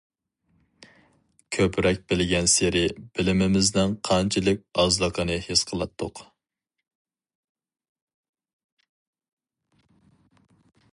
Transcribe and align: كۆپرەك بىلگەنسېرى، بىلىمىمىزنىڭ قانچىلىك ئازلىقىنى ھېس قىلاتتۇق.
كۆپرەك 1.57 1.99
بىلگەنسېرى، 2.13 2.81
بىلىمىمىزنىڭ 3.19 3.93
قانچىلىك 4.09 4.65
ئازلىقىنى 4.85 5.37
ھېس 5.49 5.65
قىلاتتۇق. 5.73 6.25